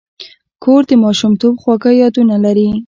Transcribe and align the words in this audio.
کور 0.63 0.81
د 0.89 0.91
ماشومتوب 1.03 1.53
خواږه 1.61 1.91
یادونه 2.01 2.35
لري. 2.45 2.69